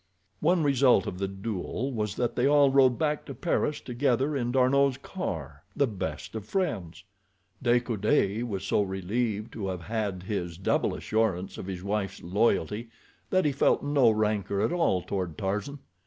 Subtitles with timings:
[0.39, 4.51] One result of the duel was that they all rode back to Paris together in
[4.51, 7.03] D'Arnot's car, the best of friends.
[7.61, 12.89] De Coude was so relieved to have had this double assurance of his wife's loyalty
[13.29, 15.77] that he felt no rancor at all toward Tarzan.